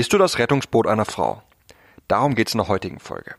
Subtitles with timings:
[0.00, 1.42] Bist du das Rettungsboot einer Frau?
[2.08, 3.34] Darum geht's in der heutigen Folge.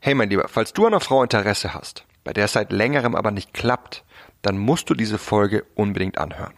[0.00, 3.30] Hey mein Lieber, falls du einer Frau Interesse hast, bei der es seit längerem aber
[3.30, 4.02] nicht klappt,
[4.40, 6.54] dann musst du diese Folge unbedingt anhören.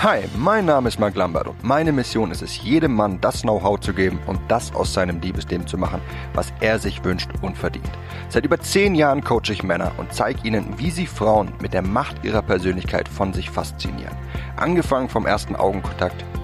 [0.00, 3.80] Hi, mein Name ist Mark Lambert und meine Mission ist es, jedem Mann das Know-how
[3.80, 6.00] zu geben und das aus seinem Liebesleben zu machen,
[6.34, 7.90] was er sich wünscht und verdient.
[8.28, 11.82] Seit über zehn Jahren coache ich Männer und zeige ihnen, wie sie Frauen mit der
[11.82, 14.14] Macht ihrer Persönlichkeit von sich faszinieren.
[14.54, 16.24] Angefangen vom ersten Augenkontakt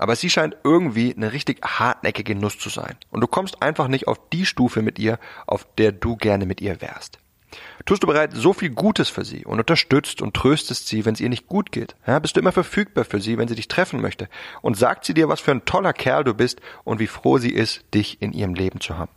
[0.00, 4.08] aber sie scheint irgendwie eine richtig hartnäckige Nuss zu sein und du kommst einfach nicht
[4.08, 7.18] auf die Stufe mit ihr, auf der du gerne mit ihr wärst.
[7.84, 11.20] Tust du bereits so viel Gutes für sie und unterstützt und tröstest sie, wenn es
[11.20, 11.96] ihr nicht gut geht?
[12.06, 14.28] Ja, bist du immer verfügbar für sie, wenn sie dich treffen möchte?
[14.62, 17.50] Und sagt sie dir, was für ein toller Kerl du bist und wie froh sie
[17.50, 19.10] ist, dich in ihrem Leben zu haben?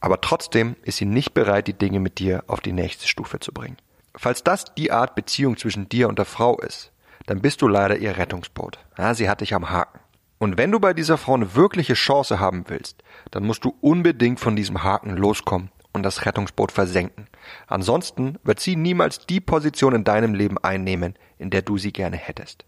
[0.00, 3.52] Aber trotzdem ist sie nicht bereit, die Dinge mit dir auf die nächste Stufe zu
[3.52, 3.76] bringen.
[4.14, 6.92] Falls das die Art Beziehung zwischen dir und der Frau ist,
[7.26, 8.78] dann bist du leider ihr Rettungsboot.
[8.96, 10.00] Ja, sie hat dich am Haken.
[10.38, 14.38] Und wenn du bei dieser Frau eine wirkliche Chance haben willst, dann musst du unbedingt
[14.38, 17.26] von diesem Haken loskommen und das Rettungsboot versenken.
[17.66, 22.16] Ansonsten wird sie niemals die Position in deinem Leben einnehmen, in der du sie gerne
[22.16, 22.64] hättest.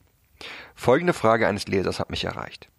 [0.75, 2.71] Folgende Frage eines Lesers hat mich erreicht.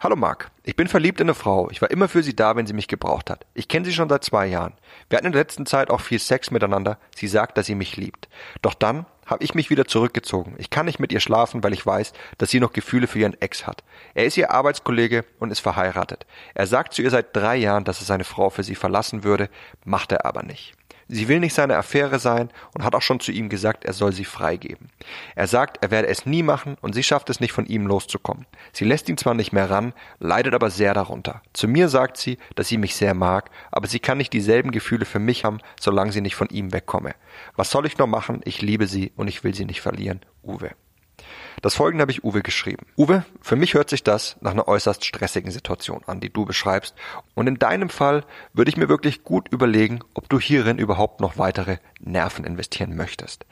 [0.00, 1.70] Hallo Marc, ich bin verliebt in eine Frau.
[1.70, 3.46] Ich war immer für sie da, wenn sie mich gebraucht hat.
[3.54, 4.74] Ich kenne sie schon seit zwei Jahren.
[5.08, 6.98] Wir hatten in der letzten Zeit auch viel Sex miteinander.
[7.14, 8.28] Sie sagt, dass sie mich liebt.
[8.60, 10.54] Doch dann habe ich mich wieder zurückgezogen.
[10.58, 13.40] Ich kann nicht mit ihr schlafen, weil ich weiß, dass sie noch Gefühle für ihren
[13.40, 13.84] Ex hat.
[14.14, 16.26] Er ist ihr Arbeitskollege und ist verheiratet.
[16.54, 19.50] Er sagt zu ihr seit drei Jahren, dass er seine Frau für sie verlassen würde,
[19.84, 20.74] macht er aber nicht.
[21.08, 24.12] Sie will nicht seine Affäre sein und hat auch schon zu ihm gesagt, er soll
[24.12, 24.90] sie freigeben.
[25.36, 28.46] Er sagt, er werde es nie machen und sie schafft es nicht von ihm loszukommen.
[28.72, 31.42] Sie lässt ihn zwar nicht mehr ran, leidet aber sehr darunter.
[31.52, 35.04] Zu mir sagt sie, dass sie mich sehr mag, aber sie kann nicht dieselben Gefühle
[35.04, 37.14] für mich haben, solange sie nicht von ihm wegkomme.
[37.54, 38.40] Was soll ich nur machen?
[38.44, 40.20] Ich liebe sie und ich will sie nicht verlieren.
[40.42, 40.72] Uwe.
[41.62, 42.86] Das folgende habe ich Uwe geschrieben.
[42.96, 46.94] Uwe, für mich hört sich das nach einer äußerst stressigen Situation an, die du beschreibst.
[47.34, 51.38] Und in deinem Fall würde ich mir wirklich gut überlegen, ob du hierin überhaupt noch
[51.38, 53.46] weitere Nerven investieren möchtest.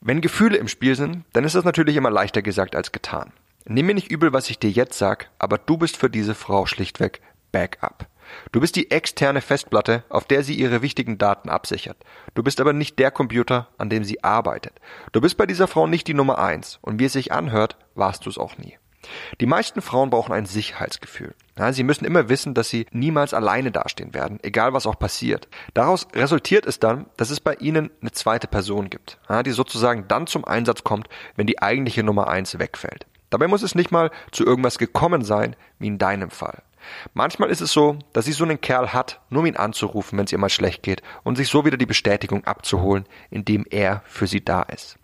[0.00, 3.32] Wenn Gefühle im Spiel sind, dann ist das natürlich immer leichter gesagt als getan.
[3.66, 6.66] Nimm mir nicht übel, was ich dir jetzt sag, aber du bist für diese Frau
[6.66, 7.20] schlichtweg
[7.52, 8.06] Backup.
[8.52, 11.96] Du bist die externe Festplatte, auf der sie ihre wichtigen Daten absichert.
[12.34, 14.74] Du bist aber nicht der Computer, an dem sie arbeitet.
[15.12, 16.78] Du bist bei dieser Frau nicht die Nummer eins.
[16.82, 18.76] Und wie es sich anhört, warst du es auch nie.
[19.40, 21.34] Die meisten Frauen brauchen ein Sicherheitsgefühl.
[21.58, 25.48] Ja, sie müssen immer wissen, dass sie niemals alleine dastehen werden, egal was auch passiert.
[25.74, 30.06] Daraus resultiert es dann, dass es bei ihnen eine zweite Person gibt, ja, die sozusagen
[30.08, 33.06] dann zum Einsatz kommt, wenn die eigentliche Nummer eins wegfällt.
[33.30, 36.62] Dabei muss es nicht mal zu irgendwas gekommen sein, wie in deinem Fall.
[37.14, 40.24] Manchmal ist es so, dass sie so einen Kerl hat, nur um ihn anzurufen, wenn
[40.24, 44.26] es ihr mal schlecht geht und sich so wieder die Bestätigung abzuholen, indem er für
[44.26, 44.96] sie da ist.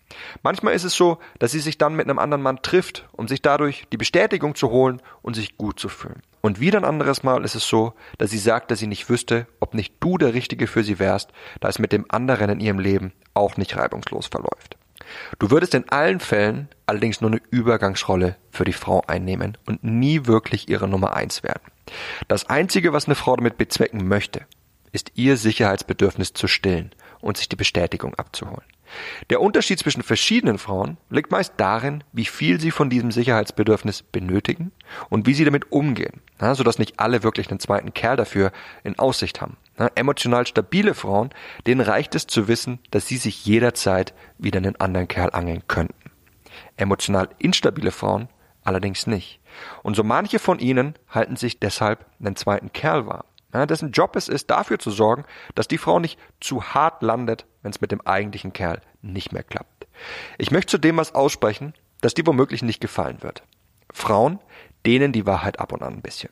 [0.43, 3.43] Manchmal ist es so, dass sie sich dann mit einem anderen Mann trifft, um sich
[3.43, 6.23] dadurch die Bestätigung zu holen und sich gut zu fühlen.
[6.41, 9.49] Und wieder ein anderes Mal ist es so, dass sie sagt, dass sie nicht wüsste,
[9.59, 12.79] ob nicht du der Richtige für sie wärst, da es mit dem anderen in ihrem
[12.79, 14.76] Leben auch nicht reibungslos verläuft.
[15.39, 20.27] Du würdest in allen Fällen allerdings nur eine Übergangsrolle für die Frau einnehmen und nie
[20.27, 21.73] wirklich ihre Nummer eins werden.
[22.29, 24.47] Das Einzige, was eine Frau damit bezwecken möchte,
[24.93, 28.65] ist ihr Sicherheitsbedürfnis zu stillen und sich die Bestätigung abzuholen.
[29.31, 34.73] Der Unterschied zwischen verschiedenen Frauen liegt meist darin, wie viel sie von diesem Sicherheitsbedürfnis benötigen
[35.11, 38.53] und wie sie damit umgehen, sodass nicht alle wirklich einen zweiten Kerl dafür
[38.85, 39.57] in Aussicht haben.
[39.79, 41.31] Ja, emotional stabile Frauen,
[41.67, 46.11] denen reicht es zu wissen, dass sie sich jederzeit wieder einen anderen Kerl angeln könnten.
[46.77, 48.29] Emotional instabile Frauen
[48.65, 49.41] allerdings nicht.
[49.83, 53.27] Und so manche von ihnen halten sich deshalb einen zweiten Kerl wahr,
[53.57, 57.47] ja, dessen Job es ist, dafür zu sorgen, dass die Frau nicht zu hart landet,
[57.63, 59.87] wenn es mit dem eigentlichen Kerl nicht mehr klappt.
[60.37, 63.43] Ich möchte zudem was aussprechen, das dir womöglich nicht gefallen wird.
[63.93, 64.41] Frauen
[64.85, 66.31] dehnen die Wahrheit ab und an ein bisschen.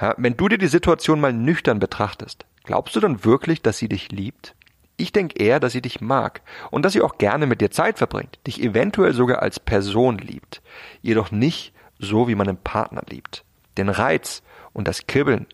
[0.00, 3.88] Ja, wenn du dir die Situation mal nüchtern betrachtest, glaubst du dann wirklich, dass sie
[3.88, 4.54] dich liebt?
[4.98, 7.98] Ich denke eher, dass sie dich mag und dass sie auch gerne mit dir Zeit
[7.98, 10.62] verbringt, dich eventuell sogar als Person liebt,
[11.02, 13.44] jedoch nicht so, wie man einen Partner liebt.
[13.78, 14.42] Den Reiz
[14.72, 15.46] und das Kribbeln,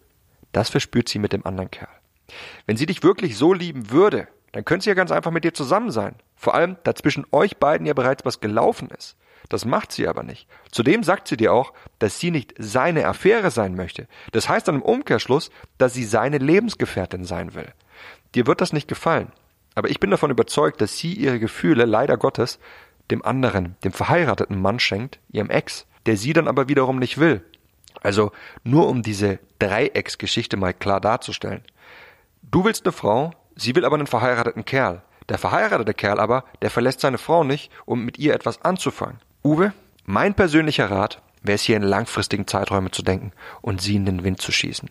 [0.52, 1.88] das verspürt sie mit dem anderen Kerl.
[2.66, 5.54] Wenn sie dich wirklich so lieben würde, dann könnte sie ja ganz einfach mit dir
[5.54, 6.14] zusammen sein.
[6.36, 9.16] Vor allem, da zwischen euch beiden ja bereits was gelaufen ist.
[9.52, 10.48] Das macht sie aber nicht.
[10.70, 14.08] Zudem sagt sie dir auch, dass sie nicht seine Affäre sein möchte.
[14.30, 17.68] Das heißt dann im Umkehrschluss, dass sie seine Lebensgefährtin sein will.
[18.34, 19.30] Dir wird das nicht gefallen.
[19.74, 22.60] Aber ich bin davon überzeugt, dass sie ihre Gefühle leider Gottes
[23.10, 27.44] dem anderen, dem verheirateten Mann schenkt, ihrem Ex, der sie dann aber wiederum nicht will.
[28.00, 28.32] Also
[28.64, 31.60] nur um diese Dreiecksgeschichte mal klar darzustellen.
[32.40, 35.02] Du willst eine Frau, sie will aber einen verheirateten Kerl.
[35.28, 39.20] Der verheiratete Kerl aber, der verlässt seine Frau nicht, um mit ihr etwas anzufangen.
[39.44, 39.72] Uwe,
[40.04, 44.22] mein persönlicher Rat wäre es hier in langfristigen Zeiträume zu denken und sie in den
[44.22, 44.88] Wind zu schießen.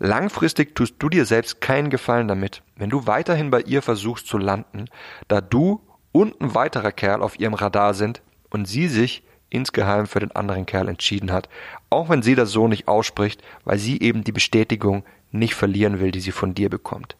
[0.00, 4.38] Langfristig tust du dir selbst keinen Gefallen damit, wenn du weiterhin bei ihr versuchst zu
[4.38, 4.86] landen,
[5.28, 10.18] da du und ein weiterer Kerl auf ihrem Radar sind und sie sich insgeheim für
[10.18, 11.48] den anderen Kerl entschieden hat,
[11.88, 16.10] auch wenn sie das so nicht ausspricht, weil sie eben die Bestätigung nicht verlieren will,
[16.10, 17.16] die sie von dir bekommt.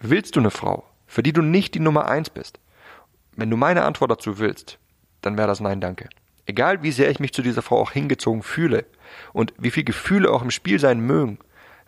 [0.00, 2.60] Willst du eine Frau, für die du nicht die Nummer eins bist?
[3.34, 4.78] Wenn du meine Antwort dazu willst,
[5.22, 6.08] dann wäre das Nein, danke.
[6.50, 8.84] Egal wie sehr ich mich zu dieser Frau auch hingezogen fühle
[9.32, 11.38] und wie viel Gefühle auch im Spiel sein mögen,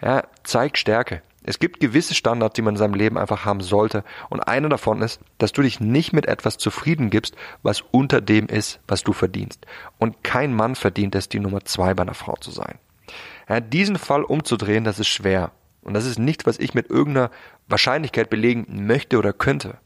[0.00, 1.20] ja, zeig Stärke.
[1.42, 4.04] Es gibt gewisse Standards, die man in seinem Leben einfach haben sollte.
[4.30, 8.46] Und einer davon ist, dass du dich nicht mit etwas zufrieden gibst, was unter dem
[8.46, 9.66] ist, was du verdienst.
[9.98, 12.78] Und kein Mann verdient es, die Nummer zwei bei einer Frau zu sein.
[13.48, 15.50] Ja, diesen Fall umzudrehen, das ist schwer.
[15.82, 17.32] Und das ist nichts, was ich mit irgendeiner
[17.66, 19.78] Wahrscheinlichkeit belegen möchte oder könnte.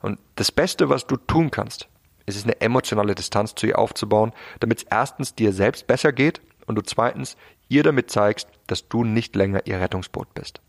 [0.00, 1.88] Und das Beste, was du tun kannst,
[2.32, 6.40] ist es eine emotionale Distanz zu ihr aufzubauen, damit es erstens dir selbst besser geht
[6.66, 7.36] und du zweitens
[7.68, 10.60] ihr damit zeigst, dass du nicht länger ihr Rettungsboot bist.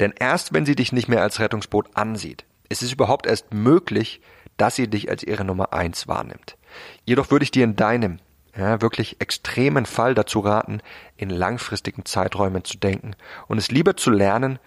[0.00, 4.20] Denn erst wenn sie dich nicht mehr als Rettungsboot ansieht, ist es überhaupt erst möglich,
[4.56, 6.56] dass sie dich als ihre Nummer eins wahrnimmt.
[7.04, 8.18] Jedoch würde ich dir in deinem
[8.56, 10.80] ja, wirklich extremen Fall dazu raten,
[11.16, 13.14] in langfristigen Zeiträumen zu denken
[13.46, 14.58] und es lieber zu lernen,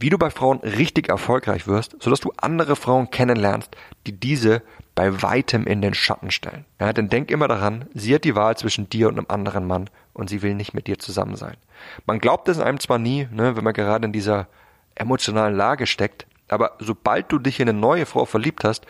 [0.00, 3.76] wie du bei Frauen richtig erfolgreich wirst, sodass du andere Frauen kennenlernst,
[4.06, 4.62] die diese
[4.98, 6.64] bei weitem in den Schatten stellen.
[6.80, 9.88] Ja, denn denk immer daran, sie hat die Wahl zwischen dir und einem anderen Mann
[10.12, 11.56] und sie will nicht mit dir zusammen sein.
[12.04, 14.48] Man glaubt es einem zwar nie, ne, wenn man gerade in dieser
[14.96, 18.86] emotionalen Lage steckt, aber sobald du dich in eine neue Frau verliebt hast,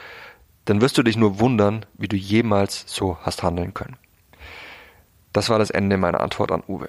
[0.64, 3.98] dann wirst du dich nur wundern, wie du jemals so hast handeln können.
[5.34, 6.88] Das war das Ende meiner Antwort an Uwe.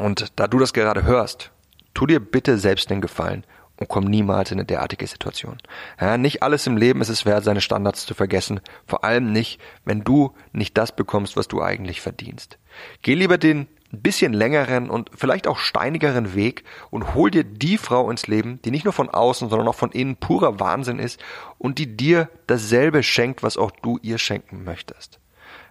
[0.00, 1.52] Und da du das gerade hörst,
[1.94, 3.44] tu dir bitte selbst den Gefallen
[3.78, 5.58] und komm niemals in eine derartige Situation.
[6.00, 9.60] Ja, nicht alles im Leben ist es wert, seine Standards zu vergessen, vor allem nicht,
[9.84, 12.58] wenn du nicht das bekommst, was du eigentlich verdienst.
[13.02, 18.10] Geh lieber den bisschen längeren und vielleicht auch steinigeren Weg und hol dir die Frau
[18.10, 21.20] ins Leben, die nicht nur von außen, sondern auch von innen purer Wahnsinn ist
[21.56, 25.20] und die dir dasselbe schenkt, was auch du ihr schenken möchtest.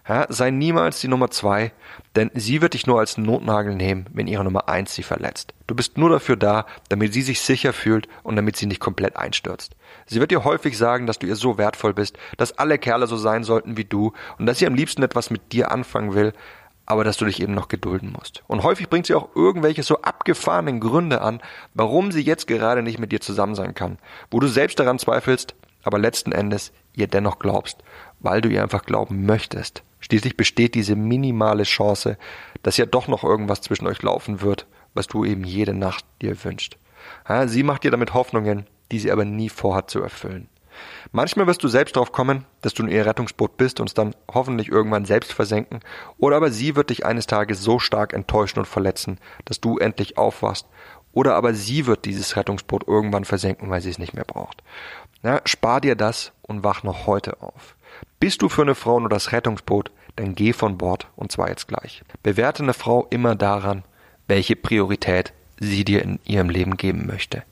[0.08, 1.70] Ja, sei niemals die Nummer zwei,
[2.16, 5.52] denn sie wird dich nur als Notnagel nehmen, wenn ihre Nummer eins sie verletzt.
[5.66, 9.16] Du bist nur dafür da, damit sie sich sicher fühlt und damit sie nicht komplett
[9.18, 9.76] einstürzt.
[10.06, 13.18] Sie wird dir häufig sagen, dass du ihr so wertvoll bist, dass alle Kerle so
[13.18, 16.32] sein sollten wie du und dass sie am liebsten etwas mit dir anfangen will,
[16.86, 18.42] aber dass du dich eben noch gedulden musst.
[18.46, 21.42] Und häufig bringt sie auch irgendwelche so abgefahrenen Gründe an,
[21.74, 23.98] warum sie jetzt gerade nicht mit dir zusammen sein kann,
[24.30, 27.82] wo du selbst daran zweifelst, aber letzten Endes ihr dennoch glaubst,
[28.20, 29.82] weil du ihr einfach glauben möchtest.
[30.00, 32.18] Schließlich besteht diese minimale Chance,
[32.62, 36.44] dass ja doch noch irgendwas zwischen euch laufen wird, was du eben jede Nacht dir
[36.44, 36.76] wünscht.
[37.28, 40.48] Ja, sie macht dir damit Hoffnungen, die sie aber nie vorhat zu erfüllen.
[41.10, 44.14] Manchmal wirst du selbst darauf kommen, dass du in ihr Rettungsboot bist und es dann
[44.32, 45.80] hoffentlich irgendwann selbst versenken,
[46.18, 50.18] oder aber sie wird dich eines Tages so stark enttäuschen und verletzen, dass du endlich
[50.18, 50.66] aufwachst,
[51.18, 54.62] oder aber sie wird dieses Rettungsboot irgendwann versenken, weil sie es nicht mehr braucht.
[55.24, 57.74] Ja, spar dir das und wach noch heute auf.
[58.20, 61.66] Bist du für eine Frau nur das Rettungsboot, dann geh von Bord und zwar jetzt
[61.66, 62.04] gleich.
[62.22, 63.82] Bewerte eine Frau immer daran,
[64.28, 67.42] welche Priorität sie dir in ihrem Leben geben möchte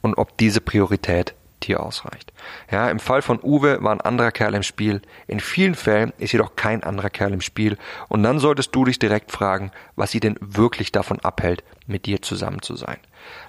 [0.00, 2.32] und ob diese Priorität dir ausreicht.
[2.70, 5.02] Ja, im Fall von Uwe war ein anderer Kerl im Spiel.
[5.26, 7.76] In vielen Fällen ist jedoch kein anderer Kerl im Spiel.
[8.08, 12.22] Und dann solltest du dich direkt fragen, was sie denn wirklich davon abhält, mit dir
[12.22, 12.98] zusammen zu sein.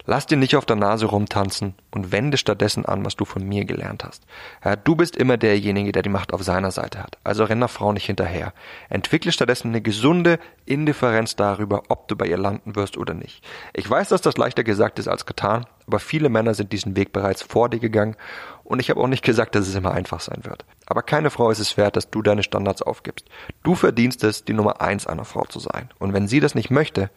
[0.05, 3.65] Lass dir nicht auf der Nase rumtanzen und wende stattdessen an, was du von mir
[3.65, 4.23] gelernt hast.
[4.63, 7.17] Ja, du bist immer derjenige, der die Macht auf seiner Seite hat.
[7.23, 8.53] Also renn der Frau nicht hinterher.
[8.89, 13.43] Entwickle stattdessen eine gesunde Indifferenz darüber, ob du bei ihr landen wirst oder nicht.
[13.73, 17.13] Ich weiß, dass das leichter gesagt ist als getan, aber viele Männer sind diesen Weg
[17.13, 18.15] bereits vor dir gegangen
[18.63, 20.63] und ich habe auch nicht gesagt, dass es immer einfach sein wird.
[20.85, 23.27] Aber keine Frau ist es wert, dass du deine Standards aufgibst.
[23.63, 25.89] Du verdienst es, die Nummer eins einer Frau zu sein.
[25.97, 27.09] Und wenn sie das nicht möchte,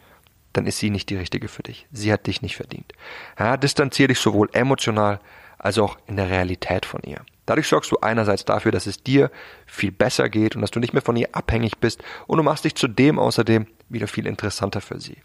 [0.53, 1.87] dann ist sie nicht die richtige für dich.
[1.91, 2.93] Sie hat dich nicht verdient.
[3.37, 5.19] Ja, distanzier dich sowohl emotional
[5.57, 7.21] als auch in der Realität von ihr.
[7.45, 9.29] Dadurch sorgst du einerseits dafür, dass es dir
[9.65, 12.63] viel besser geht und dass du nicht mehr von ihr abhängig bist und du machst
[12.63, 15.17] dich zudem außerdem wieder viel interessanter für sie.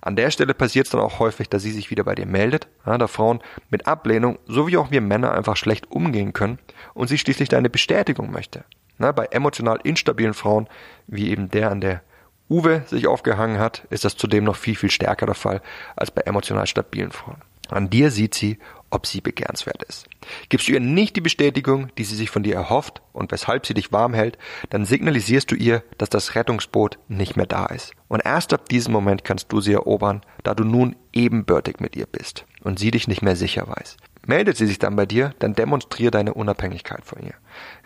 [0.00, 2.66] An der Stelle passiert es dann auch häufig, dass sie sich wieder bei dir meldet,
[2.86, 6.58] ja, da Frauen mit Ablehnung, so wie auch wir Männer einfach schlecht umgehen können
[6.92, 8.64] und sie schließlich deine Bestätigung möchte.
[8.98, 10.68] Na, bei emotional instabilen Frauen,
[11.06, 12.02] wie eben der an der
[12.50, 15.62] Uwe sich aufgehangen hat, ist das zudem noch viel, viel stärker der Fall
[15.96, 17.42] als bei emotional stabilen Frauen.
[17.68, 18.58] An dir sieht sie,
[18.90, 20.08] ob sie begehrenswert ist.
[20.48, 23.74] Gibst du ihr nicht die Bestätigung, die sie sich von dir erhofft und weshalb sie
[23.74, 24.36] dich warm hält,
[24.70, 27.92] dann signalisierst du ihr, dass das Rettungsboot nicht mehr da ist.
[28.08, 32.06] Und erst ab diesem Moment kannst du sie erobern, da du nun ebenbürtig mit ihr
[32.06, 33.96] bist und sie dich nicht mehr sicher weiß.
[34.26, 37.34] Meldet sie sich dann bei dir, dann demonstriere deine Unabhängigkeit von ihr.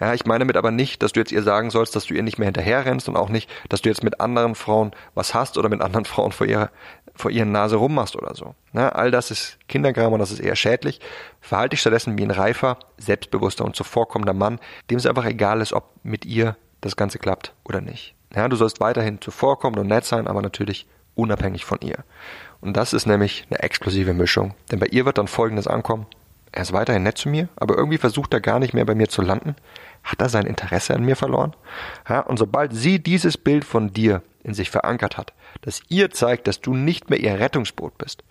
[0.00, 2.22] Ja, ich meine damit aber nicht, dass du jetzt ihr sagen sollst, dass du ihr
[2.22, 5.68] nicht mehr hinterherrennst und auch nicht, dass du jetzt mit anderen Frauen was hast oder
[5.68, 6.70] mit anderen Frauen vor ihrer,
[7.14, 8.54] vor ihren Nase rummachst oder so.
[8.72, 11.00] Ja, all das ist Kinderkram und das ist eher schädlich.
[11.40, 14.58] Verhalte dich stattdessen wie ein reifer, selbstbewusster und zuvorkommender Mann,
[14.90, 18.14] dem es einfach egal ist, ob mit ihr das Ganze klappt oder nicht.
[18.34, 22.04] Ja, du sollst weiterhin zuvorkommen und nett sein, aber natürlich unabhängig von ihr.
[22.60, 24.54] Und das ist nämlich eine exklusive Mischung.
[24.70, 26.06] Denn bei ihr wird dann Folgendes ankommen.
[26.54, 29.08] Er ist weiterhin nett zu mir, aber irgendwie versucht er gar nicht mehr bei mir
[29.08, 29.56] zu landen.
[30.04, 31.52] Hat er sein Interesse an mir verloren?
[32.08, 35.32] Ja, und sobald sie dieses Bild von dir in sich verankert hat,
[35.62, 38.22] das ihr zeigt, dass du nicht mehr ihr Rettungsboot bist,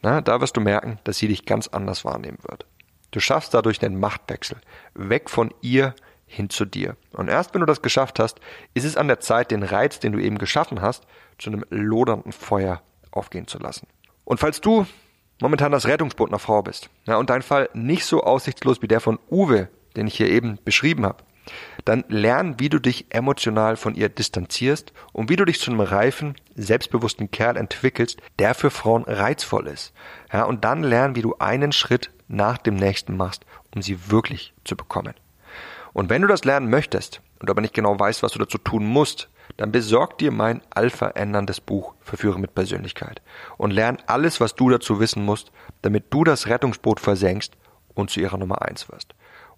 [0.00, 2.64] na, da wirst du merken, dass sie dich ganz anders wahrnehmen wird.
[3.10, 4.56] Du schaffst dadurch den Machtwechsel.
[4.94, 5.94] Weg von ihr
[6.24, 6.96] hin zu dir.
[7.12, 8.40] Und erst wenn du das geschafft hast,
[8.72, 11.04] ist es an der Zeit, den Reiz, den du eben geschaffen hast,
[11.36, 13.88] zu einem lodernden Feuer aufgehen zu lassen.
[14.24, 14.86] Und falls du
[15.40, 19.00] momentan das Rettungsboot einer Frau bist, ja, und dein Fall nicht so aussichtslos wie der
[19.00, 21.24] von Uwe, den ich hier eben beschrieben habe,
[21.84, 25.80] dann lern, wie du dich emotional von ihr distanzierst und wie du dich zu einem
[25.80, 29.92] reifen, selbstbewussten Kerl entwickelst, der für Frauen reizvoll ist.
[30.32, 34.52] Ja, und dann lern, wie du einen Schritt nach dem nächsten machst, um sie wirklich
[34.64, 35.14] zu bekommen.
[35.94, 38.84] Und wenn du das lernen möchtest und aber nicht genau weißt, was du dazu tun
[38.84, 43.20] musst, dann besorg dir mein Alpha änderndes Buch Verführe mit Persönlichkeit
[43.58, 47.54] und lern alles, was du dazu wissen musst, damit du das Rettungsboot versenkst
[47.92, 49.14] und zu ihrer Nummer eins wirst.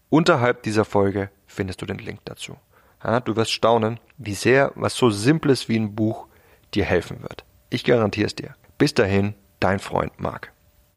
[0.08, 2.56] Unterhalb dieser Folge findest du den Link dazu.
[3.04, 6.26] Ja, du wirst staunen, wie sehr was so Simples wie ein Buch
[6.74, 7.44] dir helfen wird.
[7.68, 8.56] Ich garantiere es dir.
[8.78, 10.50] Bis dahin, dein Freund Marc.